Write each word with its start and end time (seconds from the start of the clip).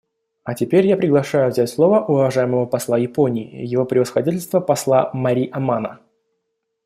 А 0.43 0.55
теперь 0.55 0.87
я 0.87 0.97
приглашаю 0.97 1.51
взять 1.51 1.69
слово 1.69 1.99
уважаемого 2.03 2.65
посла 2.65 2.97
Японии— 2.97 3.63
Его 3.67 3.85
Превосходительство 3.85 4.59
посла 4.59 5.11
Мари 5.13 5.47
Амано. 5.53 5.99